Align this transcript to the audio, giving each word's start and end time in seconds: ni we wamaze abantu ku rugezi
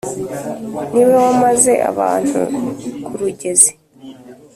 ni 0.93 1.03
we 1.07 1.13
wamaze 1.23 1.73
abantu 1.91 2.39
ku 3.05 3.11
rugezi 3.19 3.71